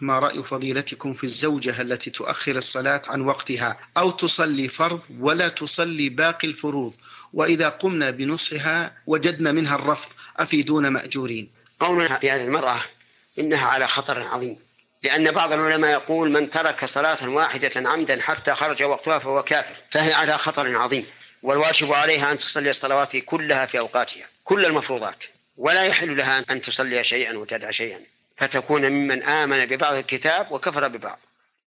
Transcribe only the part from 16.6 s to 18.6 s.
صلاة واحدة عمدا حتى